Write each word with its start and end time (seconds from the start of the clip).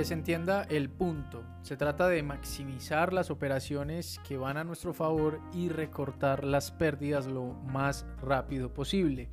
que 0.00 0.06
se 0.06 0.14
entienda 0.14 0.62
el 0.70 0.88
punto. 0.88 1.44
Se 1.60 1.76
trata 1.76 2.08
de 2.08 2.22
maximizar 2.22 3.12
las 3.12 3.30
operaciones 3.30 4.18
que 4.26 4.38
van 4.38 4.56
a 4.56 4.64
nuestro 4.64 4.94
favor 4.94 5.42
y 5.52 5.68
recortar 5.68 6.42
las 6.42 6.70
pérdidas 6.70 7.26
lo 7.26 7.52
más 7.52 8.06
rápido 8.22 8.72
posible. 8.72 9.28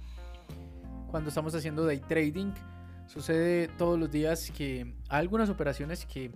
Cuando 1.10 1.30
estamos 1.30 1.56
haciendo 1.56 1.86
day 1.86 2.02
trading, 2.02 2.52
sucede 3.06 3.70
todos 3.78 3.98
los 3.98 4.12
días 4.12 4.52
que 4.52 4.94
hay 5.08 5.20
algunas 5.22 5.50
operaciones 5.50 6.06
que 6.06 6.34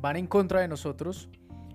van 0.00 0.14
en 0.14 0.28
contra 0.28 0.60
de 0.60 0.68
nosotros 0.68 1.28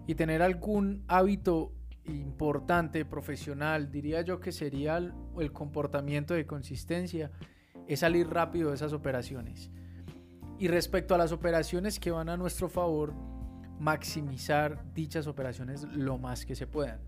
y 0.08 0.16
tener 0.16 0.42
algún 0.42 1.04
hábito 1.10 1.74
importante, 2.06 3.04
profesional, 3.04 3.92
diría 3.92 4.22
yo 4.22 4.40
que 4.40 4.54
sería 4.54 4.96
el 4.96 5.52
comportamiento 5.52 6.34
de 6.34 6.48
consistencia, 6.48 7.32
es 7.86 8.00
salir 8.00 8.30
rápido 8.30 8.70
de 8.70 8.76
esas 8.76 8.94
operaciones. 8.94 9.70
Y 10.60 10.68
respecto 10.68 11.16
a 11.16 11.18
las 11.18 11.32
operaciones 11.32 12.02
que 12.02 12.12
van 12.12 12.28
a 12.28 12.36
nuestro 12.36 12.68
favor, 12.68 13.14
maximizar 13.80 14.84
dichas 14.94 15.26
operaciones 15.26 15.84
lo 15.84 16.18
más 16.18 16.46
que 16.46 16.54
se 16.54 16.68
puedan. 16.68 17.00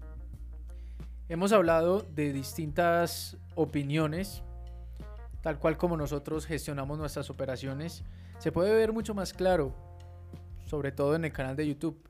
Hemos 1.27 1.51
hablado 1.51 1.99
de 1.99 2.31
distintas 2.31 3.37
opiniones, 3.55 4.41
tal 5.41 5.59
cual 5.59 5.77
como 5.77 5.97
nosotros 5.97 6.45
gestionamos 6.45 6.97
nuestras 6.97 7.29
operaciones. 7.29 8.05
Se 8.39 8.53
puede 8.53 8.73
ver 8.73 8.93
mucho 8.93 9.13
más 9.13 9.33
claro, 9.33 9.75
sobre 10.65 10.93
todo 10.93 11.15
en 11.15 11.25
el 11.25 11.33
canal 11.33 11.57
de 11.57 11.67
YouTube, 11.67 12.01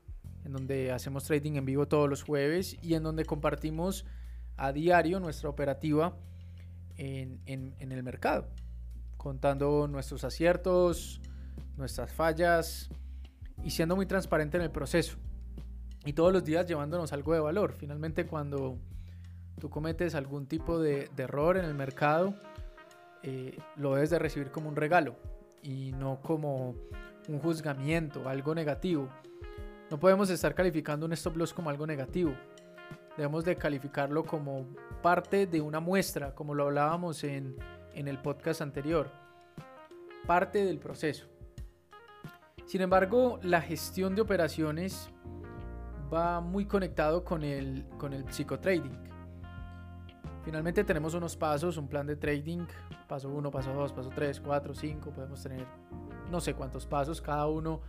en 0.44 0.52
donde 0.52 0.92
hacemos 0.92 1.24
trading 1.24 1.54
en 1.54 1.64
vivo 1.64 1.88
todos 1.88 2.08
los 2.08 2.22
jueves 2.22 2.76
y 2.82 2.94
en 2.94 3.02
donde 3.02 3.24
compartimos 3.24 4.06
a 4.56 4.70
diario 4.70 5.18
nuestra 5.18 5.48
operativa 5.48 6.16
en, 6.96 7.40
en 7.46 7.90
el 7.90 8.02
mercado, 8.04 8.46
contando 9.16 9.88
nuestros 9.88 10.22
aciertos, 10.22 11.20
nuestras 11.76 12.12
fallas 12.12 12.90
y 13.64 13.70
siendo 13.70 13.96
muy 13.96 14.06
transparente 14.06 14.56
en 14.56 14.62
el 14.62 14.70
proceso. 14.70 15.16
Y 16.04 16.12
todos 16.12 16.32
los 16.32 16.44
días 16.44 16.66
llevándonos 16.66 17.12
algo 17.12 17.32
de 17.32 17.40
valor. 17.40 17.74
Finalmente 17.78 18.26
cuando 18.26 18.78
tú 19.60 19.70
cometes 19.70 20.14
algún 20.14 20.46
tipo 20.46 20.80
de, 20.80 21.10
error 21.16 21.56
en 21.56 21.64
el 21.64 21.74
mercado, 21.74 22.34
eh, 23.22 23.56
lo 23.76 23.94
debes 23.94 24.10
de 24.10 24.18
recibir 24.18 24.50
como 24.50 24.68
un 24.68 24.76
regalo 24.76 25.16
y 25.62 25.92
no 25.92 26.20
como 26.20 26.74
un 27.28 27.38
juzgamiento, 27.38 28.28
algo 28.28 28.54
negativo. 28.54 29.08
No 29.90 30.00
podemos 30.00 30.30
estar 30.30 30.54
calificando 30.54 31.06
un 31.06 31.12
stop 31.12 31.36
loss 31.36 31.52
como 31.52 31.70
algo 31.70 31.86
negativo. 31.86 32.34
Debemos 33.16 33.44
de 33.44 33.56
calificarlo 33.56 34.24
como 34.24 34.66
parte 35.02 35.46
de 35.46 35.60
una 35.60 35.80
muestra, 35.80 36.34
como 36.34 36.54
lo 36.54 36.64
hablábamos 36.64 37.22
en, 37.24 37.56
en 37.94 38.08
el 38.08 38.18
podcast 38.18 38.62
anterior. 38.62 39.10
Parte 40.26 40.64
del 40.64 40.78
proceso. 40.78 41.31
Sin 42.66 42.80
embargo, 42.80 43.38
la 43.42 43.60
gestión 43.60 44.14
de 44.14 44.22
operaciones 44.22 45.10
va 46.12 46.40
muy 46.40 46.66
conectado 46.66 47.24
con 47.24 47.42
el, 47.42 47.86
con 47.98 48.12
el 48.12 48.30
psicotrading. 48.30 48.96
Finalmente 50.44 50.84
tenemos 50.84 51.14
unos 51.14 51.36
pasos, 51.36 51.76
un 51.76 51.88
plan 51.88 52.06
de 52.06 52.16
trading, 52.16 52.66
paso 53.08 53.28
1, 53.28 53.50
paso 53.50 53.72
2, 53.72 53.92
paso 53.92 54.10
3, 54.14 54.40
4, 54.40 54.74
5, 54.74 55.10
podemos 55.10 55.42
tener 55.42 55.66
no 56.30 56.40
sé 56.40 56.54
cuántos 56.54 56.86
pasos, 56.86 57.20
cada 57.20 57.46
uno 57.46 57.80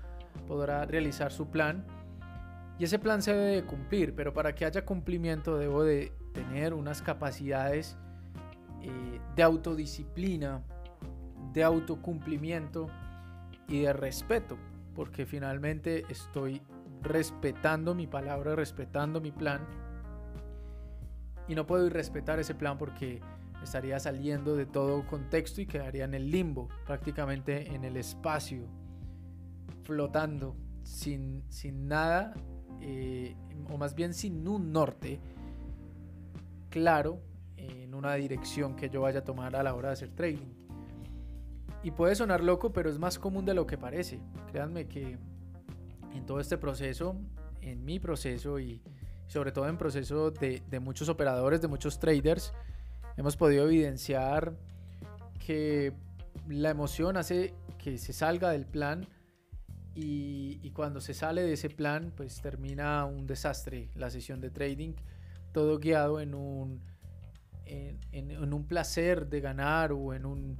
podrá 0.48 0.86
realizar 0.86 1.32
su 1.32 1.48
plan 1.48 1.86
y 2.78 2.84
ese 2.86 3.00
plan 3.00 3.22
se 3.22 3.34
debe 3.34 3.56
de 3.56 3.64
cumplir, 3.66 4.16
pero 4.16 4.34
para 4.34 4.54
que 4.56 4.66
haya 4.66 4.86
cumplimiento 4.86 5.58
debo 5.58 5.84
de 5.84 6.12
tener 6.34 6.74
unas 6.74 7.02
capacidades 7.02 7.98
eh, 8.82 9.20
de 9.36 9.44
autodisciplina, 9.44 10.62
de 11.54 11.64
autocumplimiento 11.64 12.88
y 13.68 13.82
de 13.82 13.94
respeto, 13.94 14.58
porque 14.96 15.26
finalmente 15.26 16.06
estoy 16.10 16.62
respetando 17.02 17.94
mi 17.96 18.08
palabra, 18.08 18.56
respetando 18.56 19.22
mi 19.22 19.32
plan. 19.32 19.66
Y 21.48 21.56
no 21.56 21.66
puedo 21.68 21.90
respetar 21.90 22.40
ese 22.40 22.56
plan 22.56 22.78
porque 22.78 23.22
estaría 23.62 24.00
saliendo 24.00 24.56
de 24.56 24.66
todo 24.66 25.06
contexto 25.06 25.62
y 25.62 25.66
quedaría 25.66 26.06
en 26.06 26.14
el 26.14 26.30
limbo, 26.30 26.70
prácticamente 26.86 27.74
en 27.74 27.84
el 27.84 27.98
espacio, 27.98 28.68
flotando, 29.84 30.56
sin, 30.84 31.44
sin 31.50 31.88
nada, 31.88 32.34
eh, 32.82 33.36
o 33.70 33.78
más 33.78 33.96
bien 33.96 34.14
sin 34.14 34.48
un 34.48 34.72
norte 34.72 35.20
claro 36.70 37.22
en 37.56 37.94
una 37.94 38.16
dirección 38.16 38.76
que 38.76 38.90
yo 38.90 39.02
vaya 39.02 39.20
a 39.20 39.24
tomar 39.24 39.56
a 39.56 39.64
la 39.64 39.74
hora 39.74 39.90
de 39.90 39.94
hacer 39.94 40.10
trading. 40.10 40.63
Y 41.84 41.92
puede 41.92 42.16
sonar 42.16 42.42
loco, 42.42 42.72
pero 42.72 42.90
es 42.90 42.98
más 42.98 43.20
común 43.20 43.46
de 43.46 43.54
lo 43.54 43.68
que 43.68 43.78
parece. 43.78 44.20
Créanme 44.52 44.88
que 44.88 45.18
en 46.14 46.26
todo 46.26 46.40
este 46.40 46.58
proceso, 46.58 47.18
en 47.62 47.84
mi 47.84 48.00
proceso 48.00 48.58
y 48.58 48.82
sobre 49.28 49.52
todo 49.52 49.68
en 49.68 49.78
proceso 49.78 50.32
de, 50.32 50.62
muchos 50.80 51.10
operadores, 51.10 51.62
de 51.62 51.68
muchos 51.68 52.00
traders, 52.00 52.54
hemos 53.18 53.36
podido 53.36 53.66
evidenciar 53.66 54.54
que 55.46 55.94
la 56.48 56.70
emoción 56.70 57.18
hace 57.18 57.54
que 57.78 57.98
se 57.98 58.14
salga 58.14 58.52
del 58.52 58.66
plan 58.66 59.08
y, 59.96 60.72
cuando 60.72 61.02
se 61.02 61.14
sale 61.14 61.44
de 61.44 61.54
ese 61.54 61.70
plan, 61.70 62.14
pues 62.16 62.42
termina 62.42 63.06
un 63.06 63.28
desastre 63.28 63.90
la 63.96 64.10
sesión 64.10 64.40
de 64.40 64.50
trading, 64.50 64.94
todo 65.52 65.80
guiado 65.80 66.20
en 66.20 66.34
un, 66.34 66.82
en 67.66 68.54
un 68.54 68.68
placer 68.68 69.28
de 69.28 69.42
ganar 69.42 69.92
o 69.92 70.14
en 70.14 70.26
un 70.26 70.58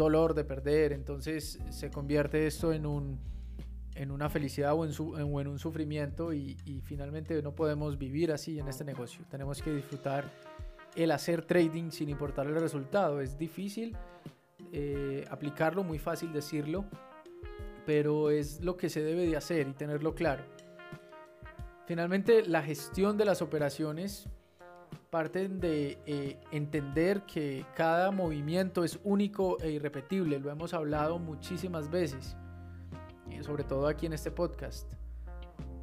dolor 0.00 0.32
de 0.32 0.44
perder, 0.44 0.92
entonces 0.92 1.58
se 1.68 1.90
convierte 1.90 2.46
esto 2.46 2.72
en 2.72 2.86
un 2.86 3.20
en 3.94 4.10
una 4.10 4.30
felicidad 4.30 4.72
o 4.74 4.86
en, 4.86 4.92
su, 4.94 5.14
en, 5.18 5.46
un 5.46 5.58
sufrimiento 5.58 6.32
y, 6.32 6.56
finalmente 6.84 7.42
no 7.42 7.54
podemos 7.54 7.98
vivir 7.98 8.32
así 8.32 8.58
en 8.58 8.66
este 8.66 8.82
negocio. 8.82 9.26
Tenemos 9.28 9.60
que 9.60 9.72
disfrutar 9.72 10.24
el 10.96 11.10
hacer 11.10 11.44
trading 11.44 11.90
sin 11.90 12.08
importar 12.08 12.46
el 12.46 12.54
resultado. 12.54 13.20
Es 13.20 13.36
difícil 13.36 13.94
eh, 14.72 15.26
aplicarlo, 15.28 15.84
muy 15.84 15.98
fácil 15.98 16.32
decirlo, 16.32 16.86
pero 17.84 18.30
es 18.30 18.62
lo 18.62 18.78
que 18.78 18.88
se 18.88 19.02
debe 19.02 19.26
de 19.26 19.36
hacer 19.36 19.68
y 19.68 19.74
tenerlo 19.74 20.14
claro. 20.14 20.44
Finalmente, 21.86 22.46
la 22.46 22.62
gestión 22.62 23.18
de 23.18 23.26
las 23.26 23.42
operaciones 23.42 24.30
parten 25.10 25.60
de 25.60 25.98
eh, 26.06 26.40
entender 26.52 27.22
que 27.22 27.66
cada 27.74 28.10
movimiento 28.12 28.84
es 28.84 28.98
único 29.02 29.60
e 29.60 29.72
irrepetible. 29.72 30.38
Lo 30.38 30.50
hemos 30.50 30.72
hablado 30.72 31.18
muchísimas 31.18 31.90
veces, 31.90 32.36
eh, 33.30 33.42
sobre 33.42 33.64
todo 33.64 33.88
aquí 33.88 34.06
en 34.06 34.12
este 34.12 34.30
podcast. 34.30 34.90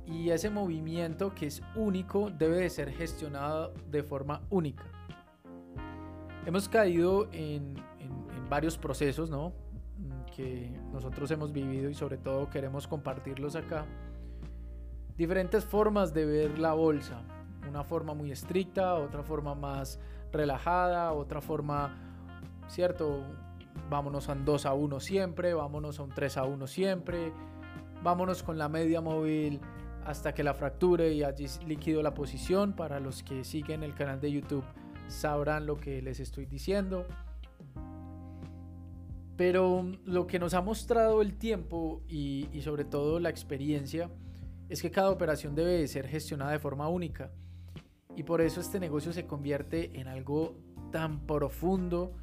Y 0.05 0.29
ese 0.29 0.49
movimiento 0.49 1.35
que 1.35 1.47
es 1.47 1.61
único 1.75 2.31
debe 2.31 2.57
de 2.57 2.69
ser 2.69 2.91
gestionado 2.91 3.73
de 3.91 4.01
forma 4.03 4.41
única. 4.49 4.85
Hemos 6.45 6.69
caído 6.69 7.27
en, 7.33 7.75
en 7.99 8.49
varios 8.49 8.77
procesos, 8.77 9.29
¿no? 9.29 9.51
Que 10.33 10.71
nosotros 10.93 11.29
hemos 11.31 11.51
vivido 11.51 11.89
y 11.89 11.93
sobre 11.93 12.17
todo 12.17 12.49
queremos 12.49 12.87
compartirlos 12.87 13.57
acá. 13.57 13.85
Diferentes 15.17 15.65
formas 15.65 16.13
de 16.13 16.25
ver 16.25 16.57
la 16.57 16.73
bolsa 16.73 17.21
una 17.67 17.83
forma 17.83 18.13
muy 18.13 18.31
estricta, 18.31 18.95
otra 18.95 19.23
forma 19.23 19.55
más 19.55 19.99
relajada, 20.31 21.13
otra 21.13 21.41
forma, 21.41 21.95
¿cierto? 22.67 23.23
Vámonos 23.89 24.29
a 24.29 24.33
un 24.33 24.45
2 24.45 24.65
a 24.65 24.73
1 24.73 24.99
siempre, 24.99 25.53
vámonos 25.53 25.99
a 25.99 26.03
un 26.03 26.09
3 26.09 26.37
a 26.37 26.43
1 26.45 26.67
siempre, 26.67 27.31
vámonos 28.03 28.43
con 28.43 28.57
la 28.57 28.69
media 28.69 29.01
móvil 29.01 29.61
hasta 30.05 30.33
que 30.33 30.43
la 30.43 30.53
fracture 30.53 31.13
y 31.13 31.23
allí 31.23 31.45
liquido 31.65 32.01
la 32.01 32.13
posición. 32.13 32.73
Para 32.73 32.99
los 32.99 33.23
que 33.23 33.43
siguen 33.43 33.83
el 33.83 33.93
canal 33.93 34.19
de 34.19 34.31
YouTube 34.31 34.63
sabrán 35.07 35.65
lo 35.65 35.77
que 35.77 36.01
les 36.01 36.19
estoy 36.19 36.45
diciendo. 36.45 37.05
Pero 39.35 39.85
lo 40.05 40.25
que 40.25 40.39
nos 40.39 40.53
ha 40.53 40.61
mostrado 40.61 41.21
el 41.21 41.37
tiempo 41.37 42.01
y 42.07 42.49
sobre 42.63 42.85
todo 42.85 43.19
la 43.19 43.29
experiencia 43.29 44.09
es 44.69 44.81
que 44.81 44.91
cada 44.91 45.11
operación 45.11 45.55
debe 45.55 45.87
ser 45.87 46.07
gestionada 46.07 46.51
de 46.51 46.59
forma 46.59 46.87
única. 46.89 47.31
Y 48.17 48.23
por 48.23 48.41
eso 48.41 48.61
este 48.61 48.79
negocio 48.79 49.13
se 49.13 49.27
convierte 49.27 49.91
en 49.99 50.07
algo 50.07 50.55
tan 50.91 51.27
profundo 51.27 52.13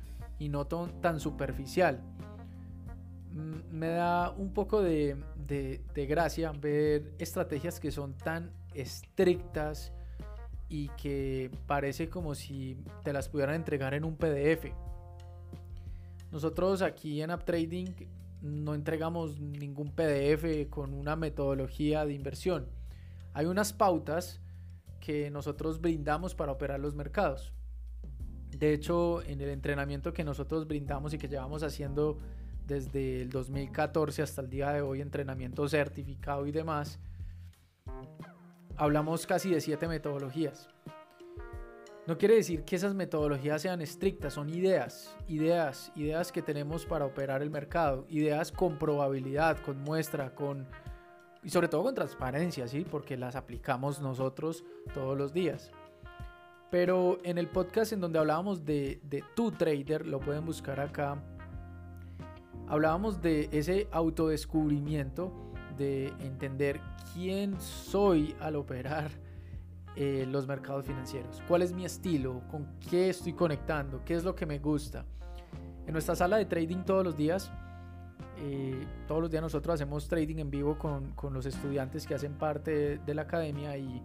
y 0.41 0.49
no 0.49 0.67
tan 0.67 1.21
superficial. 1.21 2.03
Me 3.71 3.87
da 3.87 4.33
un 4.33 4.53
poco 4.53 4.83
de, 4.83 5.17
gracia 5.95 6.51
ver 6.51 7.15
estrategias 7.21 7.79
que 7.79 7.93
son 7.93 8.15
tan 8.15 8.51
estrictas 8.75 9.93
y 10.69 10.89
que 11.01 11.53
parece 11.69 12.09
como 12.09 12.35
si 12.35 12.77
te 13.05 13.13
las 13.13 13.29
pudieran 13.29 13.55
entregar 13.55 13.95
en 13.95 14.05
un 14.05 14.17
PDF. 14.17 14.73
Nosotros 16.33 16.83
aquí 16.83 17.23
en 17.23 17.31
UpTrading 17.31 17.95
no 18.43 18.75
entregamos 18.75 19.39
ningún 19.39 19.93
PDF 19.93 20.69
con 20.71 20.93
una 20.93 21.15
metodología 21.15 22.05
de 22.05 22.15
inversión. 22.15 22.67
Hay 23.33 23.47
unas 23.47 23.73
pautas 23.73 24.41
que 25.05 25.31
nosotros 25.31 25.81
brindamos 25.81 26.35
para 26.35 26.53
operar 26.53 26.81
los 26.81 26.95
mercados. 26.95 27.53
De 28.51 28.73
hecho, 28.73 29.23
en 29.23 29.41
el 29.41 29.51
entrenamiento 29.51 30.13
que 30.13 30.25
nosotros 30.25 30.67
brindamos 30.67 31.13
y 31.13 31.19
que 31.19 31.29
llevamos 31.29 31.63
haciendo 31.63 32.19
desde 32.67 33.21
el 33.21 33.31
2014 33.31 34.23
hasta 34.23 34.41
el 34.41 34.49
día 34.49 34.71
de 34.71 34.81
hoy, 34.81 35.01
entrenamiento 35.03 35.69
certificado 35.69 36.47
y 36.47 36.53
demás, 36.53 36.99
hablamos 38.77 39.27
casi 39.27 39.51
de 39.51 39.61
siete 39.61 39.89
metodologías. 39.89 40.69
No 42.07 42.17
quiere 42.17 42.37
decir 42.37 42.65
que 42.65 42.77
esas 42.77 42.95
metodologías 42.95 43.61
sean 43.61 43.81
estrictas, 43.81 44.35
son 44.35 44.49
ideas, 44.49 45.17
ideas, 45.27 45.93
ideas 45.97 46.33
que 46.33 46.43
tenemos 46.43 46.87
para 46.87 47.07
operar 47.07 47.43
el 47.43 47.51
mercado, 47.51 48.07
ideas 48.09 48.53
con 48.53 48.79
probabilidad, 48.79 49.59
con 49.63 49.83
muestra, 49.83 50.35
con 50.35 50.67
y 51.45 51.51
sobre 51.51 51.69
todo 51.69 51.83
con 51.85 51.95
transparencia, 51.95 52.67
¿sí? 52.67 52.87
Porque 52.91 53.17
las 53.17 53.37
aplicamos 53.37 54.01
nosotros 54.01 54.65
todos 54.93 55.17
los 55.17 55.33
días. 55.33 55.71
Pero 56.71 57.19
en 57.23 57.39
el 57.39 57.49
podcast 57.49 57.93
en 57.93 58.01
donde 58.01 58.19
hablábamos 58.19 58.65
de, 58.65 59.01
de 59.05 59.23
tu 59.37 59.53
trader, 59.53 60.07
lo 60.07 60.19
pueden 60.19 60.45
buscar 60.45 60.81
acá, 60.81 61.23
hablábamos 62.67 63.21
de 63.21 63.49
ese 63.53 63.87
autodescubrimiento, 63.93 65.33
de 65.77 66.09
entender 66.21 66.81
quién 67.13 67.61
soy 67.61 68.35
al 68.41 68.57
operar 68.57 69.11
eh, 69.97 70.27
los 70.29 70.47
mercados 70.47 70.87
financieros, 70.87 71.43
cuál 71.47 71.63
es 71.63 71.73
mi 71.73 71.85
estilo, 71.85 72.43
con 72.51 72.67
qué 72.91 73.11
estoy 73.11 73.33
conectando, 73.33 74.03
qué 74.05 74.15
es 74.15 74.25
lo 74.25 74.35
que 74.35 74.47
me 74.47 74.59
gusta. 74.59 75.05
En 75.87 75.93
nuestra 75.93 76.17
sala 76.17 76.37
de 76.37 76.47
trading 76.47 76.85
todos 76.85 77.05
los 77.05 77.17
días, 77.17 77.53
eh, 78.39 78.87
todos 79.07 79.21
los 79.21 79.31
días 79.31 79.43
nosotros 79.43 79.75
hacemos 79.75 80.09
trading 80.09 80.39
en 80.39 80.51
vivo 80.51 80.79
con, 80.79 81.13
con 81.13 81.33
los 81.33 81.47
estudiantes 81.47 82.07
que 82.07 82.15
hacen 82.15 82.35
parte 82.35 82.99
de, 82.99 83.15
la 83.15 83.23
academia 83.23 83.77
y, 83.77 84.03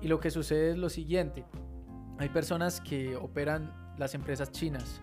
y 0.00 0.08
lo 0.08 0.20
que 0.20 0.30
sucede 0.30 0.70
es 0.70 0.78
lo 0.78 0.88
siguiente. 0.88 1.44
Hay 2.18 2.28
personas 2.30 2.80
que 2.80 3.16
operan 3.16 3.72
las 3.98 4.14
empresas 4.14 4.50
chinas, 4.50 5.00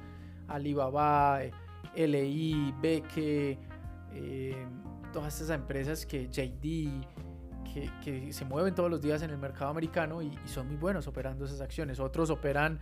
Alibaba, 0.47 1.39
LI, 1.95 2.73
Beke, 2.81 3.57
eh, 4.13 4.67
todas 5.13 5.35
esas 5.41 5.55
empresas 5.55 6.05
que 6.05 6.27
JD, 6.27 7.05
que, 8.03 8.31
se 8.31 8.45
mueven 8.45 8.73
todos 8.73 8.89
los 8.89 9.01
días 9.01 9.21
en 9.21 9.29
el 9.29 9.37
mercado 9.37 9.69
americano 9.69 10.21
y, 10.21 10.37
son 10.45 10.67
muy 10.67 10.77
buenos 10.77 11.07
operando 11.07 11.45
esas 11.45 11.61
acciones. 11.61 11.99
Otros 11.99 12.29
operan 12.29 12.79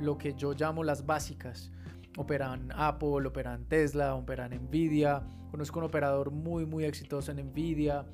lo 0.00 0.18
que 0.18 0.34
yo 0.34 0.52
llamo 0.52 0.84
las 0.84 1.06
básicas. 1.06 1.72
Operan 2.16 2.70
Apple, 2.74 3.26
operan 3.26 3.64
Tesla, 3.64 4.14
operan 4.14 4.52
Nvidia. 4.52 5.22
Conozco 5.50 5.78
un 5.78 5.86
operador 5.86 6.30
muy, 6.30 6.66
muy 6.66 6.84
exitoso 6.84 7.32
en 7.32 7.38
Nvidia. 7.38 8.06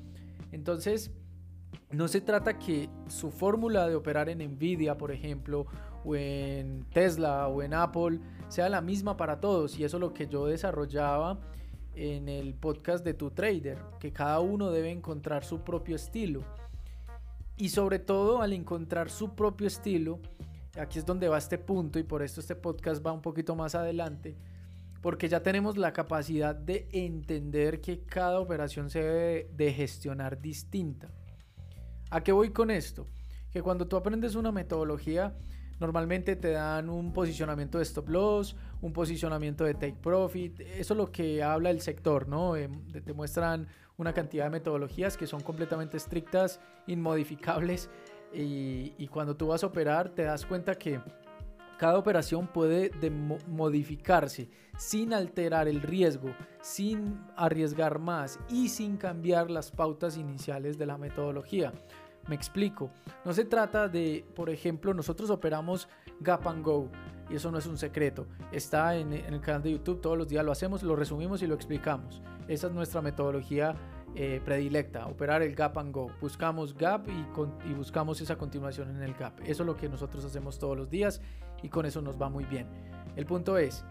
Entonces, 0.51 1.11
no 1.91 2.07
se 2.07 2.21
trata 2.21 2.57
que 2.57 2.89
su 3.07 3.31
fórmula 3.31 3.87
de 3.87 3.95
operar 3.95 4.29
en 4.29 4.39
Nvidia, 4.39 4.97
por 4.97 5.11
ejemplo, 5.11 5.65
o 6.03 6.15
en 6.15 6.85
Tesla 6.93 7.47
o 7.47 7.61
en 7.61 7.73
Apple, 7.73 8.19
sea 8.47 8.69
la 8.69 8.81
misma 8.81 9.17
para 9.17 9.39
todos. 9.39 9.77
Y 9.77 9.83
eso 9.83 9.97
es 9.97 10.01
lo 10.01 10.13
que 10.13 10.27
yo 10.27 10.45
desarrollaba 10.45 11.39
en 11.95 12.29
el 12.29 12.53
podcast 12.53 13.03
de 13.03 13.13
Tu 13.13 13.31
Trader, 13.31 13.77
que 13.99 14.11
cada 14.11 14.39
uno 14.39 14.71
debe 14.71 14.91
encontrar 14.91 15.43
su 15.43 15.61
propio 15.61 15.95
estilo. 15.95 16.43
Y 17.57 17.69
sobre 17.69 17.99
todo 17.99 18.41
al 18.41 18.53
encontrar 18.53 19.09
su 19.09 19.35
propio 19.35 19.67
estilo, 19.67 20.19
aquí 20.79 20.99
es 20.99 21.05
donde 21.05 21.27
va 21.27 21.37
este 21.37 21.57
punto 21.57 21.99
y 21.99 22.03
por 22.03 22.21
esto 22.21 22.39
este 22.39 22.55
podcast 22.55 23.05
va 23.05 23.11
un 23.11 23.21
poquito 23.21 23.55
más 23.55 23.75
adelante, 23.75 24.37
porque 25.01 25.29
ya 25.29 25.41
tenemos 25.41 25.77
la 25.77 25.93
capacidad 25.93 26.55
de 26.55 26.87
entender 26.91 27.81
que 27.81 28.03
cada 28.05 28.39
operación 28.39 28.89
se 28.89 29.01
debe 29.01 29.49
de 29.53 29.73
gestionar 29.73 30.41
distinta. 30.41 31.09
¿A 32.09 32.21
qué 32.21 32.31
voy 32.31 32.51
con 32.51 32.71
esto? 32.71 33.07
Que 33.51 33.61
cuando 33.61 33.87
tú 33.87 33.97
aprendes 33.97 34.35
una 34.35 34.51
metodología, 34.51 35.35
Normalmente 35.81 36.35
te 36.35 36.51
dan 36.51 36.91
un 36.91 37.11
posicionamiento 37.11 37.79
de 37.79 37.85
stop 37.85 38.07
loss, 38.07 38.55
un 38.81 38.93
posicionamiento 38.93 39.63
de 39.63 39.73
take 39.73 39.97
profit. 39.99 40.59
Eso 40.59 40.93
es 40.93 40.97
lo 40.97 41.11
que 41.11 41.41
habla 41.41 41.71
el 41.71 41.81
sector, 41.81 42.27
¿no? 42.27 42.55
Eh, 42.55 42.69
te 43.03 43.13
muestran 43.13 43.67
una 43.97 44.13
cantidad 44.13 44.43
de 44.43 44.51
metodologías 44.51 45.17
que 45.17 45.25
son 45.25 45.41
completamente 45.41 45.97
estrictas, 45.97 46.59
inmodificables. 46.85 47.89
Y, 48.33 48.93
y 48.97 49.07
cuando 49.07 49.35
tú 49.35 49.47
vas 49.47 49.63
a 49.63 49.67
operar, 49.67 50.09
te 50.09 50.23
das 50.23 50.45
cuenta 50.45 50.75
que 50.75 50.99
cada 51.81 51.97
operación 51.97 52.45
puede 52.45 52.91
modificarse 53.47 54.47
sin 54.77 55.15
alterar 55.15 55.67
el 55.67 55.81
riesgo, 55.81 56.29
sin 56.61 57.19
arriesgar 57.35 57.97
más 57.97 58.39
y 58.49 58.69
sin 58.69 58.97
cambiar 58.97 59.49
las 59.49 59.71
pautas 59.71 60.15
iniciales 60.15 60.77
de 60.77 60.85
la 60.85 60.99
metodología. 60.99 61.73
Me 62.27 62.35
explico. 62.35 62.91
No 63.25 63.33
se 63.33 63.45
trata 63.45 63.87
de, 63.87 64.23
por 64.35 64.51
ejemplo, 64.51 64.93
nosotros 64.93 65.31
operamos 65.31 65.89
Gap 66.19 66.47
and 66.47 66.63
Go 66.63 66.87
y 67.31 67.37
eso 67.37 67.51
no 67.51 67.57
es 67.57 67.65
un 67.65 67.79
secreto. 67.79 68.27
Está 68.51 68.95
en, 68.95 69.13
el 69.13 69.41
canal 69.41 69.63
de 69.63 69.71
YouTube, 69.71 70.01
todos 70.01 70.19
los 70.19 70.27
días 70.27 70.45
lo 70.45 70.51
hacemos, 70.51 70.83
lo 70.83 70.95
resumimos 70.95 71.41
y 71.41 71.47
lo 71.47 71.55
explicamos. 71.55 72.21
Esa 72.47 72.67
es 72.67 72.73
nuestra 72.73 73.01
metodología 73.01 73.73
eh, 74.15 74.41
predilecta, 74.43 75.07
operar 75.07 75.41
el 75.41 75.55
Gap 75.55 75.77
and 75.77 75.93
Go. 75.93 76.11
Buscamos 76.19 76.75
Gap 76.77 77.07
y, 77.07 77.73
buscamos 77.73 78.19
esa 78.21 78.37
continuación 78.37 78.89
en 78.89 79.01
el 79.03 79.13
Gap. 79.13 79.39
Eso 79.45 79.63
es 79.63 79.67
lo 79.67 79.75
que 79.75 79.87
nosotros 79.89 80.25
hacemos 80.25 80.59
todos 80.59 80.77
los 80.77 80.89
días 80.89 81.21
y 81.63 81.69
con 81.69 81.85
eso 81.85 82.01
nos 82.01 82.21
va 82.21 82.29
muy 82.29 82.45
bien. 82.45 82.67
El 83.15 83.25
punto 83.25 83.57
es 83.57 83.85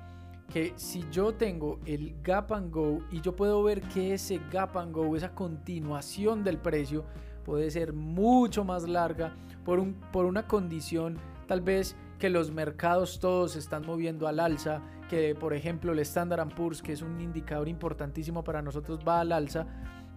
que 0.52 0.72
si 0.76 1.04
yo 1.10 1.34
tengo 1.34 1.78
el 1.86 2.16
gap 2.22 2.52
and 2.52 2.72
go 2.72 3.00
y 3.10 3.20
yo 3.20 3.36
puedo 3.36 3.62
ver 3.62 3.80
que 3.82 4.14
ese 4.14 4.40
gap 4.50 4.76
and 4.76 4.92
go, 4.92 5.14
esa 5.16 5.30
continuación 5.34 6.42
del 6.42 6.58
precio, 6.58 7.04
puede 7.44 7.70
ser 7.70 7.92
mucho 7.92 8.64
más 8.64 8.88
larga 8.88 9.34
por, 9.64 9.78
un, 9.78 9.94
por 10.12 10.24
una 10.26 10.46
condición 10.46 11.18
tal 11.46 11.60
vez 11.60 11.96
que 12.20 12.30
los 12.30 12.52
mercados 12.52 13.18
todos 13.18 13.52
se 13.52 13.58
están 13.58 13.84
moviendo 13.84 14.28
al 14.28 14.38
alza, 14.38 14.82
que 15.08 15.34
por 15.34 15.54
ejemplo 15.54 15.92
el 15.92 15.98
Standard 16.00 16.54
Poor's, 16.54 16.82
que 16.82 16.92
es 16.92 17.02
un 17.02 17.20
indicador 17.20 17.66
importantísimo 17.66 18.44
para 18.44 18.62
nosotros, 18.62 19.00
va 19.06 19.20
al 19.20 19.32
alza. 19.32 19.66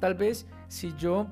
Tal 0.03 0.15
vez 0.15 0.45
si 0.67 0.94
yo 0.97 1.27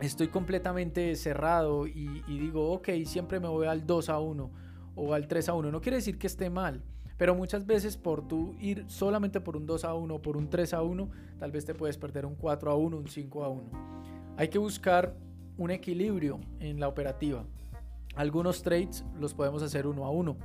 estoy 0.00 0.26
completamente 0.26 1.14
cerrado 1.14 1.86
y, 1.86 2.24
y 2.26 2.40
digo, 2.40 2.72
ok, 2.72 2.88
siempre 3.06 3.38
me 3.38 3.46
voy 3.46 3.68
al 3.68 3.86
2 3.86 4.08
a 4.08 4.18
1 4.18 4.50
o 4.96 5.14
al 5.14 5.28
3 5.28 5.48
a 5.48 5.54
1, 5.54 5.70
no 5.70 5.80
quiere 5.80 5.98
decir 5.98 6.18
que 6.18 6.26
esté 6.26 6.50
mal. 6.50 6.82
Pero 7.16 7.36
muchas 7.36 7.66
veces 7.66 7.96
por 7.96 8.26
tú 8.26 8.56
ir 8.58 8.84
solamente 8.88 9.40
por 9.40 9.56
un 9.56 9.64
2 9.64 9.84
a 9.84 9.94
1 9.94 10.12
o 10.12 10.20
por 10.20 10.36
un 10.36 10.50
3 10.50 10.74
a 10.74 10.82
1, 10.82 11.08
tal 11.38 11.52
vez 11.52 11.64
te 11.64 11.72
puedes 11.72 11.96
perder 11.98 12.26
un 12.26 12.34
4 12.34 12.72
a 12.72 12.74
1, 12.74 12.96
un 12.96 13.06
5 13.06 13.44
a 13.44 13.48
1. 13.48 13.62
Hay 14.38 14.48
que 14.48 14.58
buscar 14.58 15.14
un 15.56 15.70
equilibrio 15.70 16.40
en 16.58 16.80
la 16.80 16.88
operativa. 16.88 17.44
Algunos 18.16 18.64
trades 18.64 19.04
los 19.20 19.34
podemos 19.34 19.62
hacer 19.62 19.86
uno 19.86 20.04
a 20.04 20.10
uno, 20.10 20.36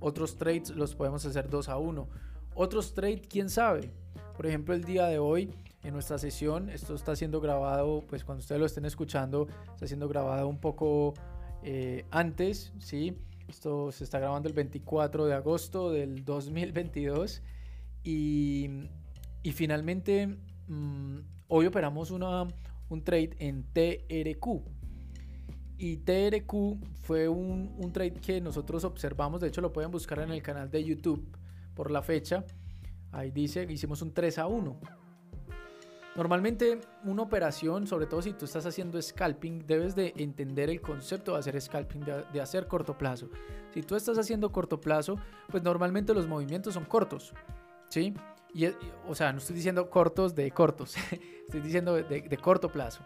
otros 0.00 0.38
trades 0.38 0.70
los 0.70 0.94
podemos 0.94 1.26
hacer 1.26 1.50
dos 1.50 1.68
a 1.68 1.76
uno, 1.76 2.08
otros 2.54 2.94
trades, 2.94 3.20
quién 3.28 3.50
sabe. 3.50 3.90
Por 4.34 4.46
ejemplo, 4.46 4.72
el 4.72 4.84
día 4.84 5.04
de 5.04 5.18
hoy 5.18 5.52
en 5.82 5.94
nuestra 5.94 6.18
sesión, 6.18 6.68
esto 6.68 6.94
está 6.94 7.16
siendo 7.16 7.40
grabado, 7.40 8.04
pues 8.08 8.24
cuando 8.24 8.40
ustedes 8.40 8.60
lo 8.60 8.66
estén 8.66 8.84
escuchando, 8.84 9.48
está 9.72 9.86
siendo 9.86 10.08
grabado 10.08 10.46
un 10.48 10.58
poco 10.58 11.14
eh, 11.62 12.04
antes, 12.10 12.72
¿sí? 12.78 13.16
Esto 13.48 13.90
se 13.90 14.04
está 14.04 14.18
grabando 14.18 14.48
el 14.48 14.54
24 14.54 15.26
de 15.26 15.34
agosto 15.34 15.90
del 15.90 16.24
2022 16.24 17.42
y, 18.04 18.68
y 19.42 19.52
finalmente 19.52 20.38
mm, 20.68 21.18
hoy 21.48 21.66
operamos 21.66 22.10
una, 22.10 22.46
un 22.88 23.02
trade 23.02 23.30
en 23.38 23.64
TRQ. 23.72 24.62
Y 25.78 25.96
TRQ 25.96 26.52
fue 27.02 27.26
un, 27.28 27.74
un, 27.78 27.92
trade 27.92 28.12
que 28.12 28.40
nosotros 28.42 28.84
observamos, 28.84 29.40
de 29.40 29.48
hecho 29.48 29.62
lo 29.62 29.72
pueden 29.72 29.90
buscar 29.90 30.18
en 30.20 30.30
el 30.30 30.42
canal 30.42 30.70
de 30.70 30.84
YouTube 30.84 31.26
por 31.74 31.90
la 31.90 32.02
fecha. 32.02 32.44
Ahí 33.12 33.30
dice, 33.30 33.66
hicimos 33.68 34.02
un 34.02 34.12
3 34.12 34.38
a 34.38 34.46
1. 34.46 34.99
Normalmente 36.16 36.80
una 37.04 37.22
operación, 37.22 37.86
sobre 37.86 38.06
todo 38.06 38.20
si 38.20 38.32
tú 38.32 38.44
estás 38.44 38.66
haciendo 38.66 39.00
scalping, 39.00 39.64
debes 39.64 39.94
de 39.94 40.12
entender 40.16 40.68
el 40.68 40.80
concepto 40.80 41.32
de 41.32 41.38
hacer 41.38 41.60
scalping, 41.60 42.04
de, 42.32 42.40
hacer 42.40 42.66
corto 42.66 42.98
plazo. 42.98 43.28
Si 43.72 43.82
tú 43.82 43.94
estás 43.94 44.18
haciendo 44.18 44.50
corto 44.50 44.80
plazo, 44.80 45.16
pues 45.48 45.62
normalmente 45.62 46.12
los 46.12 46.26
movimientos 46.26 46.74
son 46.74 46.84
cortos, 46.84 47.32
¿sí? 47.88 48.12
Y, 48.52 48.66
o 49.06 49.14
sea, 49.14 49.32
no 49.32 49.38
estoy 49.38 49.54
diciendo 49.54 49.88
cortos 49.88 50.34
de 50.34 50.50
cortos, 50.50 50.96
estoy 51.46 51.60
diciendo 51.60 51.94
de, 51.94 52.38
corto 52.38 52.70
plazo. 52.70 53.02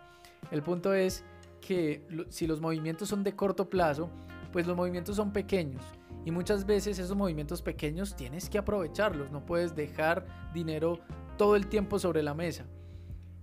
El 0.50 0.62
punto 0.62 0.94
es 0.94 1.24
que 1.60 2.06
si 2.30 2.46
los 2.46 2.60
movimientos 2.62 3.10
son 3.10 3.22
de 3.22 3.36
corto 3.36 3.68
plazo, 3.68 4.08
pues 4.50 4.66
los 4.66 4.76
movimientos 4.76 5.16
son 5.16 5.30
pequeños. 5.30 5.84
Y 6.24 6.30
muchas 6.30 6.64
veces 6.64 6.98
esos 6.98 7.16
movimientos 7.16 7.60
pequeños 7.60 8.16
tienes 8.16 8.48
que 8.48 8.56
aprovecharlos, 8.56 9.30
no 9.30 9.44
puedes 9.44 9.76
dejar 9.76 10.24
dinero 10.54 11.00
todo 11.36 11.54
el 11.54 11.66
tiempo 11.66 11.98
sobre 11.98 12.22
la 12.22 12.32
mesa. 12.32 12.64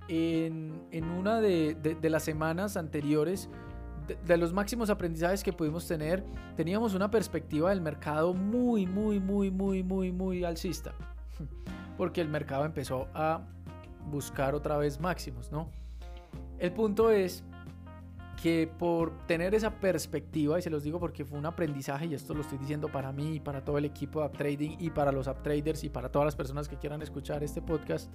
En, 0.08 0.88
en 0.92 1.06
una 1.06 1.40
de, 1.40 1.76
de, 1.76 2.10
las 2.10 2.24
semanas 2.24 2.76
anteriores, 2.76 3.50
de, 4.08 4.18
de, 4.26 4.38
los 4.38 4.52
máximos 4.52 4.90
aprendizajes 4.90 5.44
que 5.44 5.54
pudimos 5.54 5.88
tener, 5.88 6.24
teníamos 6.56 6.96
una 6.96 7.10
perspectiva 7.10 7.70
del 7.70 7.82
mercado 7.82 8.34
muy, 8.34 8.86
muy, 8.86 9.20
muy, 9.20 9.52
muy, 9.52 9.84
muy, 9.84 10.12
muy 10.12 10.44
alcista 10.44 10.94
porque 11.98 12.20
el 12.20 12.28
mercado 12.28 12.66
empezó 12.66 13.08
a 13.14 13.42
buscar 14.10 14.56
otra 14.56 14.78
vez 14.78 15.00
máximos, 15.00 15.52
¿no? 15.52 15.70
El 16.60 16.74
punto 16.74 17.10
es 17.10 17.44
que 18.42 18.68
por 18.80 19.16
tener 19.28 19.54
esa 19.54 19.80
perspectiva, 19.80 20.58
y 20.58 20.62
se 20.62 20.70
los 20.70 20.84
digo 20.84 21.00
porque 21.00 21.24
fue 21.26 21.38
un 21.38 21.46
aprendizaje, 21.46 22.08
y 22.08 22.16
esto 22.16 22.34
lo 22.34 22.42
estoy 22.42 22.58
diciendo 22.58 22.88
para 22.88 23.12
mí, 23.12 23.36
y 23.36 23.40
para 23.40 23.64
todo 23.64 23.78
el 23.78 23.86
equipo 23.86 24.20
de 24.20 24.28
UpTrading, 24.28 24.78
y 24.80 24.90
para 24.90 25.12
los 25.12 25.28
UpTraders, 25.28 25.84
y 25.84 25.90
para 25.90 26.10
todas 26.10 26.26
las 26.26 26.36
personas 26.36 26.68
que 26.68 26.78
quieran 26.78 27.02
escuchar 27.02 27.44
este 27.44 27.62
podcast, 27.62 28.12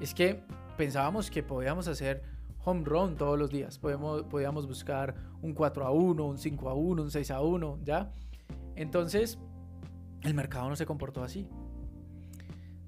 es 0.00 0.14
que 0.14 0.42
pensábamos 0.76 1.30
que 1.30 1.42
podíamos 1.42 1.88
hacer 1.88 2.22
home 2.64 2.82
run 2.84 3.16
todos 3.16 3.38
los 3.38 3.50
días, 3.50 3.78
podíamos, 3.78 4.66
buscar 4.66 5.14
un 5.42 5.52
4 5.52 5.86
a 5.86 5.90
1, 5.90 6.24
un 6.24 6.38
5 6.38 6.68
a 6.68 6.74
1, 6.74 7.02
un 7.02 7.10
6 7.10 7.30
a 7.30 7.40
1, 7.40 7.78
¿ya? 7.84 8.10
Entonces, 8.74 9.38
el 10.22 10.34
mercado 10.34 10.68
no 10.68 10.76
se 10.76 10.86
comportó 10.86 11.22
así. 11.22 11.46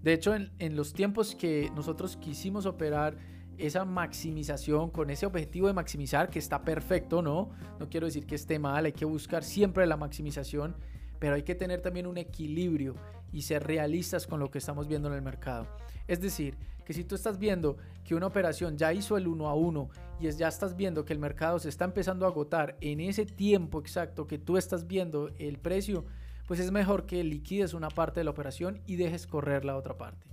De 0.03 0.13
hecho, 0.13 0.35
en, 0.35 0.51
en 0.59 0.77
los 0.77 0.95
tiempos 0.95 1.35
que 1.35 1.71
nosotros 1.75 2.17
quisimos 2.17 2.65
operar, 2.65 3.17
esa 3.59 3.85
maximización, 3.85 4.91
con 4.91 5.11
ese 5.11 5.27
objetivo 5.27 5.67
de 5.67 5.73
maximizar, 5.73 6.31
que 6.31 6.39
está 6.39 6.63
perfecto, 6.63 7.23
¿no? 7.23 7.51
No 7.79 7.89
quiero 7.89 8.07
decir 8.07 8.27
que 8.27 8.35
esté 8.35 8.59
mal, 8.59 8.85
hay 8.85 8.93
que 8.93 9.05
buscar 9.05 9.43
siempre 9.43 9.87
la 9.87 9.97
maximización, 9.97 10.77
pero 11.19 11.35
hay 11.35 11.43
que 11.43 11.55
tener 11.55 11.81
también 11.81 12.07
un 12.07 12.19
equilibrio 12.19 12.95
y 13.33 13.43
ser 13.43 13.65
realistas 13.65 14.27
con 14.27 14.41
lo 14.41 14.51
que 14.51 14.59
estamos 14.59 14.89
viendo 14.89 15.09
en 15.09 15.15
el 15.15 15.23
mercado. 15.23 15.67
Es 16.07 16.21
decir, 16.21 16.57
que 16.87 16.93
si 16.93 17.05
tú 17.05 17.17
estás 17.17 17.39
viendo 17.39 17.77
que 18.05 18.15
una 18.15 18.29
operación 18.29 18.79
ya 18.79 18.93
hizo 18.93 19.17
el 19.17 19.27
1 19.27 19.49
a 19.49 19.55
1 19.55 19.91
y 20.21 20.31
ya 20.31 20.49
estás 20.49 20.77
viendo 20.77 21.05
que 21.05 21.13
el 21.13 21.19
mercado 21.19 21.59
se 21.59 21.69
está 21.69 21.85
empezando 21.85 22.25
a 22.25 22.29
agotar 22.29 22.77
en 22.81 23.01
ese 23.01 23.27
tiempo 23.27 23.81
exacto 23.81 24.27
que 24.27 24.39
tú 24.39 24.57
estás 24.57 24.87
viendo 24.87 25.31
el 25.39 25.59
precio, 25.59 26.05
pues 26.47 26.61
es 26.61 26.71
mejor 26.71 27.05
que 27.05 27.25
liquides 27.25 27.75
una 27.75 27.89
parte 27.89 28.21
de 28.21 28.25
la 28.25 28.31
operación 28.31 28.81
y 28.87 28.97
dejes 28.97 29.27
correr 29.27 29.65
la 29.65 29.77
otra 29.77 29.99
parte. 29.99 30.29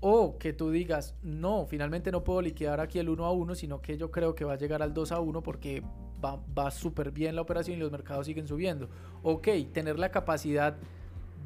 O 0.00 0.38
que 0.38 0.52
tú 0.52 0.70
digas, 0.70 1.14
no, 1.22 1.66
finalmente 1.66 2.12
no 2.12 2.22
puedo 2.22 2.42
liquidar 2.42 2.80
aquí 2.80 2.98
el 2.98 3.08
1 3.08 3.24
a 3.24 3.32
1, 3.32 3.54
sino 3.54 3.80
que 3.80 3.96
yo 3.96 4.10
creo 4.10 4.34
que 4.34 4.44
va 4.44 4.54
a 4.54 4.58
llegar 4.58 4.82
al 4.82 4.92
2 4.92 5.12
a 5.12 5.20
1 5.20 5.42
porque 5.42 5.82
va, 6.22 6.38
va 6.56 6.70
súper 6.70 7.12
bien 7.12 7.34
la 7.34 7.42
operación 7.42 7.78
y 7.78 7.80
los 7.80 7.90
mercados 7.90 8.26
siguen 8.26 8.46
subiendo. 8.46 8.90
Ok, 9.22 9.48
tener 9.72 9.98
la 9.98 10.10
capacidad 10.10 10.76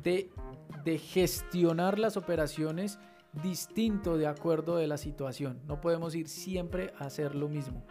de, 0.04 0.30
gestionar 0.98 1.98
las 1.98 2.16
operaciones 2.16 2.98
distinto 3.42 4.16
de 4.16 4.26
acuerdo 4.26 4.76
de 4.76 4.86
la 4.86 4.98
situación. 4.98 5.60
No 5.66 5.80
podemos 5.80 6.14
ir 6.14 6.28
siempre 6.28 6.92
a 6.98 7.06
hacer 7.06 7.34
lo 7.34 7.48
mismo. 7.48 7.84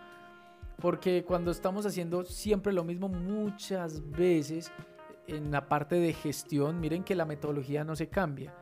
Porque 0.80 1.24
cuando 1.24 1.52
estamos 1.52 1.86
haciendo 1.86 2.24
siempre 2.24 2.72
lo 2.72 2.84
mismo 2.84 3.10
muchas 3.10 4.10
veces 4.12 4.72
en 5.28 5.52
la 5.52 5.68
parte 5.68 5.96
de 5.96 6.14
gestión, 6.14 6.80
miren 6.80 7.04
que 7.04 7.16
la 7.16 7.26
metodología 7.26 7.84
no 7.84 7.96
se 7.96 8.10
cambia 8.10 8.54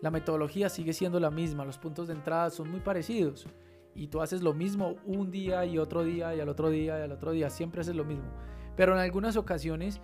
la 0.00 0.10
metodología 0.10 0.68
sigue 0.68 0.92
siendo 0.92 1.20
la 1.20 1.30
misma, 1.30 1.64
los 1.64 1.78
puntos 1.78 2.08
de 2.08 2.14
entrada 2.14 2.50
son 2.50 2.70
muy 2.70 2.80
parecidos 2.80 3.46
y 3.94 4.08
tú 4.08 4.22
haces 4.22 4.42
lo 4.42 4.54
mismo 4.54 4.96
un 5.04 5.30
día 5.30 5.64
y 5.66 5.78
otro 5.78 6.04
día 6.04 6.34
y 6.34 6.40
al 6.40 6.48
otro 6.48 6.70
día 6.70 6.98
y 6.98 7.02
al 7.02 7.12
otro 7.12 7.32
día, 7.32 7.50
siempre 7.50 7.82
haces 7.82 7.94
lo 7.94 8.04
mismo. 8.04 8.30
Pero 8.76 8.94
en 8.94 9.00
algunas 9.00 9.36
ocasiones, 9.36 10.00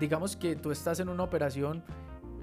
digamos 0.00 0.34
que 0.34 0.56
tú 0.56 0.70
estás 0.70 0.98
en 0.98 1.08
una 1.08 1.22
operación 1.22 1.84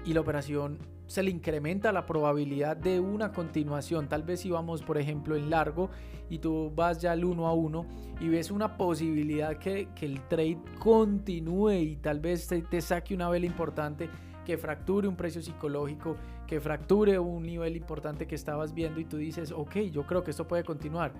y 0.04 0.14
la 0.14 0.20
operación 0.20 0.78
se 1.08 1.22
le 1.22 1.30
incrementa 1.30 1.90
la 1.90 2.06
probabilidad 2.06 2.76
de 2.76 3.00
una 3.00 3.32
continuación. 3.32 4.08
Tal 4.08 4.22
vez 4.22 4.40
si 4.40 4.50
vamos, 4.50 4.82
por 4.82 4.98
ejemplo, 4.98 5.36
en 5.36 5.50
largo 5.50 5.90
y 6.30 6.38
tú 6.38 6.70
vas 6.74 7.00
ya 7.00 7.12
al 7.12 7.24
uno 7.24 7.48
a 7.48 7.52
uno 7.54 7.86
y 8.20 8.28
ves 8.28 8.50
una 8.50 8.76
posibilidad 8.76 9.56
que, 9.56 9.88
que 9.94 10.06
el 10.06 10.20
trade 10.28 10.58
continúe 10.78 11.72
y 11.72 11.96
tal 11.96 12.20
vez 12.20 12.46
te, 12.46 12.62
te 12.62 12.80
saque 12.80 13.14
una 13.14 13.28
vela 13.28 13.46
importante 13.46 14.08
que 14.44 14.56
fracture 14.56 15.08
un 15.08 15.16
precio 15.16 15.42
psicológico, 15.42 16.16
que 16.46 16.60
fracture 16.60 17.18
un 17.18 17.42
nivel 17.42 17.76
importante 17.76 18.26
que 18.26 18.34
estabas 18.34 18.72
viendo 18.72 19.00
y 19.00 19.04
tú 19.04 19.16
dices, 19.16 19.52
ok, 19.52 19.76
yo 19.90 20.06
creo 20.06 20.22
que 20.22 20.30
esto 20.30 20.46
puede 20.46 20.64
continuar. 20.64 21.12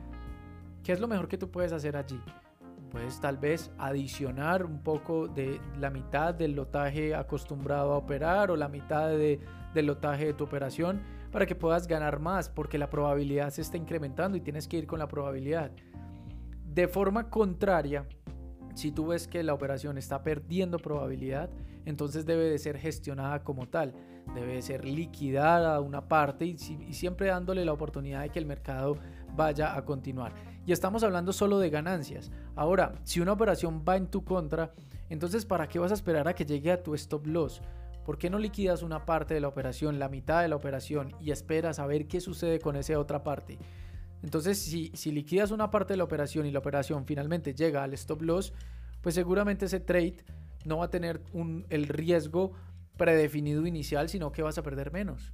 ¿Qué 0.82 0.92
es 0.92 1.00
lo 1.00 1.08
mejor 1.08 1.28
que 1.28 1.36
tú 1.36 1.50
puedes 1.50 1.72
hacer 1.72 1.96
allí? 1.96 2.20
Puedes 2.90 3.20
tal 3.20 3.36
vez 3.36 3.70
adicionar 3.78 4.64
un 4.64 4.82
poco 4.82 5.28
de 5.28 5.60
la 5.78 5.90
mitad 5.90 6.34
del 6.34 6.52
lotaje 6.52 7.14
acostumbrado 7.14 7.92
a 7.92 7.98
operar 7.98 8.50
o 8.50 8.56
la 8.56 8.68
mitad 8.68 9.08
de, 9.08 9.40
del 9.74 9.86
lotaje 9.86 10.26
de 10.26 10.34
tu 10.34 10.44
operación 10.44 11.02
para 11.30 11.46
que 11.46 11.54
puedas 11.54 11.86
ganar 11.86 12.18
más 12.18 12.48
porque 12.48 12.78
la 12.78 12.88
probabilidad 12.88 13.50
se 13.50 13.60
está 13.60 13.76
incrementando 13.76 14.36
y 14.36 14.40
tienes 14.40 14.66
que 14.66 14.78
ir 14.78 14.86
con 14.86 14.98
la 14.98 15.08
probabilidad. 15.08 15.70
De 16.64 16.88
forma 16.88 17.28
contraria, 17.28 18.06
si 18.74 18.92
tú 18.92 19.08
ves 19.08 19.26
que 19.26 19.42
la 19.42 19.54
operación 19.54 19.98
está 19.98 20.22
perdiendo 20.22 20.78
probabilidad, 20.78 21.50
entonces 21.84 22.26
debe 22.26 22.44
de 22.44 22.58
ser 22.58 22.78
gestionada 22.78 23.42
como 23.42 23.66
tal, 23.66 23.92
debe 24.34 24.54
de 24.54 24.62
ser 24.62 24.84
liquidada 24.84 25.80
una 25.80 26.06
parte 26.08 26.46
y, 26.46 26.58
siempre 26.92 27.28
dándole 27.28 27.64
la 27.64 27.72
oportunidad 27.72 28.22
de 28.22 28.30
que 28.30 28.38
el 28.38 28.46
mercado 28.46 28.96
vaya 29.34 29.76
a 29.76 29.84
continuar. 29.84 30.32
Y 30.68 30.72
estamos 30.72 31.02
hablando 31.02 31.32
solo 31.32 31.58
de 31.60 31.70
ganancias. 31.70 32.30
Ahora, 32.54 32.92
si 33.02 33.20
una 33.20 33.32
operación 33.32 33.86
va 33.88 33.96
en 33.96 34.06
tu 34.06 34.22
contra, 34.22 34.74
entonces 35.08 35.46
¿para 35.46 35.66
qué 35.66 35.78
vas 35.78 35.92
a 35.92 35.94
esperar 35.94 36.28
a 36.28 36.34
que 36.34 36.44
llegue 36.44 36.70
a 36.70 36.82
tu 36.82 36.94
stop 36.94 37.26
loss? 37.26 37.62
¿Por 38.04 38.18
qué 38.18 38.28
no 38.28 38.38
liquidas 38.38 38.82
una 38.82 39.06
parte 39.06 39.32
de 39.32 39.40
la 39.40 39.48
operación, 39.48 39.98
la 39.98 40.10
mitad 40.10 40.42
de 40.42 40.48
la 40.48 40.56
operación 40.56 41.14
y 41.22 41.30
esperas 41.30 41.78
a 41.78 41.86
ver 41.86 42.06
qué 42.06 42.20
sucede 42.20 42.58
con 42.58 42.76
esa 42.76 42.98
otra 42.98 43.24
parte? 43.24 43.56
Entonces, 44.22 44.58
si, 44.58 44.90
si 44.92 45.10
liquidas 45.10 45.52
una 45.52 45.70
parte 45.70 45.94
de 45.94 45.96
la 45.96 46.04
operación 46.04 46.44
y 46.44 46.50
la 46.50 46.58
operación 46.58 47.06
finalmente 47.06 47.54
llega 47.54 47.82
al 47.82 47.94
stop 47.94 48.20
loss, 48.20 48.52
pues 49.00 49.14
seguramente 49.14 49.64
ese 49.64 49.80
trade 49.80 50.16
no 50.66 50.76
va 50.76 50.84
a 50.84 50.90
tener 50.90 51.22
el 51.70 51.88
riesgo 51.88 52.52
predefinido 52.98 53.66
inicial, 53.66 54.10
sino 54.10 54.32
que 54.32 54.42
vas 54.42 54.58
a 54.58 54.62
perder 54.62 54.92
menos. 54.92 55.32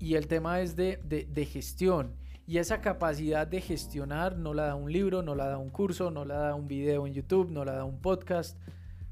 Y 0.00 0.16
el 0.16 0.26
tema 0.26 0.60
es 0.62 0.74
de, 0.74 0.98
de, 1.04 1.46
gestión. 1.46 2.16
Y 2.46 2.58
esa 2.58 2.80
capacidad 2.80 3.46
de 3.46 3.60
gestionar 3.60 4.36
no 4.36 4.52
la 4.52 4.66
da 4.66 4.74
un 4.74 4.90
libro, 4.90 5.22
no 5.22 5.34
la 5.34 5.46
da 5.46 5.58
un 5.58 5.70
curso, 5.70 6.10
no 6.10 6.24
la 6.24 6.34
da 6.34 6.54
un 6.54 6.66
video 6.66 7.06
en 7.06 7.14
YouTube, 7.14 7.50
no 7.50 7.64
la 7.64 7.72
da 7.72 7.84
un 7.84 8.00
podcast, 8.00 8.58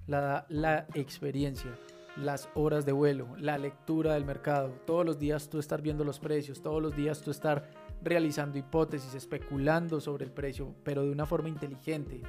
la 0.09 0.21
da 0.21 0.47
la 0.49 0.87
experiencia, 0.95 1.71
las 2.17 2.49
horas 2.55 2.85
de 2.85 2.93
vuelo, 2.93 3.29
la 3.39 3.57
lectura 3.57 4.15
del 4.15 4.25
mercado. 4.25 4.71
Todos 4.85 5.07
los 5.07 5.19
días 5.19 5.49
tú 5.49 5.61
estar 5.61 5.81
viendo 5.81 6.03
los 6.03 6.19
precios, 6.19 6.61
todos 6.61 6.83
los 6.83 6.97
días 6.97 7.23
tú 7.23 7.31
estar 7.31 7.71
realizando 8.03 8.59
hipótesis, 8.59 9.15
especulando 9.15 10.01
sobre 10.01 10.25
el 10.25 10.33
precio, 10.33 10.75
pero 10.83 11.03
de 11.03 11.11
una 11.11 11.27
forma 11.27 11.49
inteligente, 11.49 12.23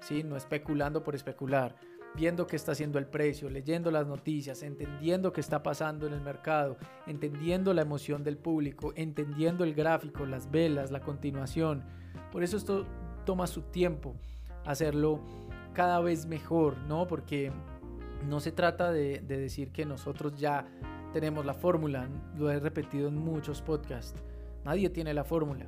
¿sí? 0.00 0.22
no 0.22 0.36
especulando 0.36 1.02
por 1.02 1.14
especular, 1.14 1.76
viendo 2.16 2.46
qué 2.46 2.56
está 2.56 2.72
haciendo 2.72 2.98
el 2.98 3.06
precio, 3.06 3.48
leyendo 3.50 3.90
las 3.90 4.06
noticias, 4.06 4.62
entendiendo 4.62 5.32
qué 5.32 5.40
está 5.40 5.62
pasando 5.62 6.06
en 6.06 6.14
el 6.14 6.20
mercado, 6.20 6.76
entendiendo 7.06 7.74
la 7.74 7.82
emoción 7.82 8.24
del 8.24 8.38
público, 8.38 8.92
entendiendo 8.96 9.64
el 9.64 9.74
gráfico, 9.74 10.26
las 10.26 10.50
velas, 10.50 10.90
la 10.90 11.00
continuación. 11.00 11.84
Por 12.32 12.42
eso 12.42 12.56
esto 12.56 12.86
toma 13.24 13.46
su 13.46 13.62
tiempo 13.62 14.16
hacerlo 14.64 15.20
cada 15.74 16.00
vez 16.00 16.26
mejor, 16.26 16.78
¿no? 16.78 17.06
Porque 17.06 17.52
no 18.26 18.40
se 18.40 18.50
trata 18.50 18.90
de, 18.90 19.20
de 19.20 19.38
decir 19.38 19.70
que 19.70 19.84
nosotros 19.84 20.34
ya 20.36 20.66
tenemos 21.12 21.44
la 21.44 21.54
fórmula, 21.54 22.08
lo 22.36 22.50
he 22.50 22.58
repetido 22.58 23.08
en 23.08 23.16
muchos 23.16 23.62
podcasts 23.62 24.22
Nadie 24.66 24.90
tiene 24.90 25.14
la 25.14 25.22
fórmula, 25.22 25.66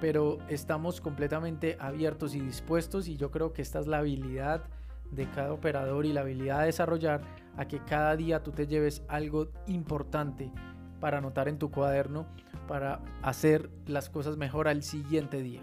pero 0.00 0.38
estamos 0.48 1.00
completamente 1.00 1.76
abiertos 1.80 2.36
y 2.36 2.40
dispuestos 2.40 3.08
y 3.08 3.16
yo 3.16 3.32
creo 3.32 3.52
que 3.52 3.62
esta 3.62 3.80
es 3.80 3.88
la 3.88 3.98
habilidad 3.98 4.62
de 5.10 5.28
cada 5.30 5.52
operador 5.52 6.06
y 6.06 6.12
la 6.12 6.20
habilidad 6.20 6.60
de 6.60 6.66
desarrollar 6.66 7.22
a 7.56 7.66
que 7.66 7.80
cada 7.80 8.16
día 8.16 8.42
tú 8.42 8.52
te 8.52 8.66
lleves 8.66 9.02
algo 9.08 9.48
importante 9.66 10.52
para 11.00 11.18
anotar 11.18 11.48
en 11.48 11.58
tu 11.58 11.70
cuaderno, 11.70 12.26
para 12.66 13.00
hacer 13.22 13.70
las 13.86 14.10
cosas 14.10 14.36
mejor 14.36 14.68
al 14.68 14.82
siguiente 14.82 15.42
día. 15.42 15.62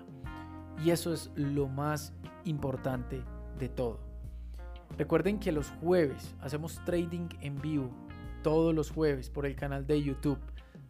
Y 0.83 0.89
eso 0.89 1.13
es 1.13 1.31
lo 1.35 1.67
más 1.67 2.13
importante 2.43 3.21
de 3.59 3.69
todo. 3.69 3.99
Recuerden 4.97 5.39
que 5.39 5.51
los 5.51 5.71
jueves 5.81 6.35
hacemos 6.41 6.79
trading 6.85 7.29
en 7.41 7.59
vivo, 7.61 7.89
todos 8.43 8.73
los 8.73 8.91
jueves 8.91 9.29
por 9.29 9.45
el 9.45 9.55
canal 9.55 9.87
de 9.87 10.01
YouTube. 10.01 10.39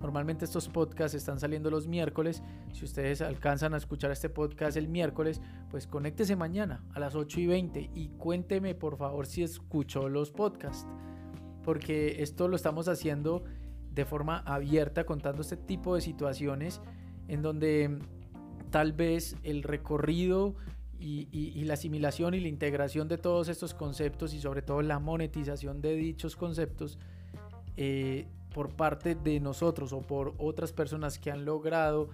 Normalmente 0.05 0.45
estos 0.45 0.69
podcasts 0.69 1.15
están 1.15 1.39
saliendo 1.39 1.71
los 1.71 1.87
miércoles. 1.87 2.43
Si 2.73 2.85
ustedes 2.85 3.21
alcanzan 3.21 3.73
a 3.73 3.77
escuchar 3.77 4.11
este 4.11 4.29
podcast 4.29 4.77
el 4.77 4.87
miércoles, 4.87 5.41
pues 5.71 5.87
conéctese 5.87 6.35
mañana 6.35 6.83
a 6.93 6.99
las 6.99 7.15
8 7.15 7.39
y 7.39 7.47
20 7.47 7.89
y 7.95 8.09
cuénteme 8.09 8.75
por 8.75 8.97
favor 8.97 9.25
si 9.25 9.41
escuchó 9.41 10.07
los 10.07 10.29
podcasts. 10.29 10.85
Porque 11.63 12.21
esto 12.21 12.47
lo 12.47 12.55
estamos 12.55 12.87
haciendo 12.87 13.45
de 13.89 14.05
forma 14.05 14.43
abierta, 14.45 15.07
contando 15.07 15.41
este 15.41 15.57
tipo 15.57 15.95
de 15.95 16.01
situaciones 16.01 16.81
en 17.27 17.41
donde 17.41 17.97
tal 18.69 18.93
vez 18.93 19.35
el 19.41 19.63
recorrido 19.63 20.53
y, 20.99 21.63
la 21.65 21.73
asimilación 21.73 22.35
y 22.35 22.41
la 22.41 22.47
integración 22.47 23.07
de 23.07 23.17
todos 23.17 23.49
estos 23.49 23.73
conceptos 23.73 24.35
y 24.35 24.39
sobre 24.39 24.61
todo 24.61 24.83
la 24.83 24.99
monetización 24.99 25.81
de 25.81 25.95
dichos 25.95 26.35
conceptos 26.35 26.99
eh, 27.75 28.27
por 28.55 28.69
parte 28.69 29.15
de 29.15 29.41
nosotros 29.41 29.91
o 29.91 29.99
por 29.99 30.33
otras 30.37 30.71
personas 30.71 31.19
que 31.19 31.29
han 31.29 31.43
logrado 31.43 32.09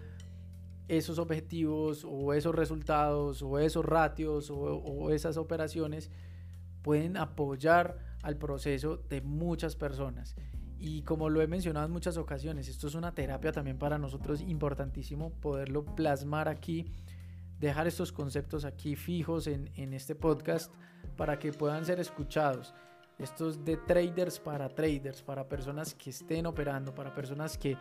esos 0.87 1.19
objetivos 1.19 2.03
o 2.03 2.33
esos 2.33 2.55
resultados 2.55 3.43
o 3.43 3.59
esos 3.59 3.85
ratios 3.85 4.49
o, 4.49 5.11
esas 5.11 5.37
operaciones 5.37 6.09
pueden 6.81 7.15
apoyar 7.15 8.17
al 8.23 8.37
proceso 8.37 8.97
de 9.07 9.21
muchas 9.21 9.75
personas. 9.75 10.35
Y 10.79 11.03
como 11.03 11.29
lo 11.29 11.43
he 11.43 11.47
mencionado 11.47 11.85
en 11.85 11.91
muchas 11.91 12.17
ocasiones, 12.17 12.67
esto 12.67 12.87
es 12.87 12.95
una 12.95 13.13
terapia 13.13 13.51
también 13.51 13.77
para 13.77 13.99
nosotros 13.99 14.41
importantísimo 14.41 15.29
poderlo 15.41 15.85
plasmar 15.85 16.47
aquí 16.47 16.87
dejar 17.59 17.85
estos 17.85 18.11
conceptos 18.11 18.65
aquí 18.65 18.95
fijos 18.95 19.45
en, 19.45 19.93
este 19.93 20.15
podcast 20.15 20.73
para 21.17 21.37
que 21.37 21.53
puedan 21.53 21.85
ser 21.85 21.99
escuchados. 21.99 22.73
Estos 23.21 23.63
de 23.63 23.77
traders 23.77 24.39
para 24.39 24.67
traders, 24.67 25.21
para 25.21 25.47
personas 25.47 25.93
que 25.93 26.09
estén 26.09 26.45
operando, 26.47 26.93
para 26.93 27.13
personas 27.13 27.57
que, 27.57 27.77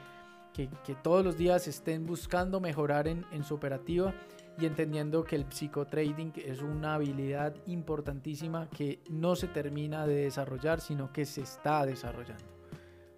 que, 0.53 0.69
todos 1.03 1.25
los 1.25 1.37
días 1.37 1.67
estén 1.67 2.07
buscando 2.07 2.61
mejorar 2.61 3.09
en, 3.09 3.25
en 3.33 3.43
su 3.43 3.55
operativa 3.55 4.13
y 4.59 4.67
entendiendo 4.67 5.25
que 5.25 5.37
el 5.37 5.47
psicotrading 5.51 6.35
es 6.37 6.61
una 6.61 6.95
habilidad 6.95 7.55
importantísima 7.67 8.69
que 8.69 9.01
no 9.09 9.35
se 9.35 9.49
termina 9.49 10.07
de 10.07 10.25
desarrollar, 10.25 10.81
sino 10.81 11.13
que 11.13 11.25
se 11.25 11.41
está 11.43 11.87
desarrollando. 11.87 12.45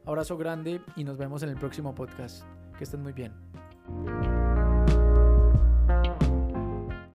Abrazo 0.05 0.37
grande 0.37 0.81
y 0.97 1.05
nos 1.05 1.17
vemos 1.17 1.43
en 1.43 1.49
el 1.49 1.57
próximo 1.57 1.95
podcast. 1.95 2.45
Que 2.77 2.85
estén 2.85 3.03
muy 3.03 3.13
bien. 3.13 3.33